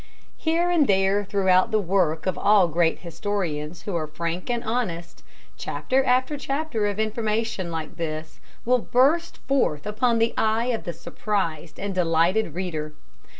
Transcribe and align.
Here 0.39 0.71
and 0.71 0.87
there 0.87 1.23
throughout 1.23 1.69
the 1.69 1.77
work 1.79 2.25
of 2.25 2.35
all 2.35 2.67
great 2.67 3.01
historians 3.01 3.83
who 3.83 3.95
are 3.95 4.07
frank 4.07 4.49
and 4.49 4.63
honest, 4.63 5.21
chapter 5.57 6.03
after 6.03 6.37
chapter 6.39 6.87
of 6.87 6.99
information 6.99 7.69
like 7.69 7.97
this 7.97 8.39
will 8.65 8.79
burst 8.79 9.37
forth 9.47 9.85
upon 9.85 10.17
the 10.17 10.33
eye 10.35 10.71
of 10.73 10.85
the 10.85 10.93
surprised 10.93 11.79
and 11.79 11.93
delighted 11.93 12.55
reader. 12.55 12.93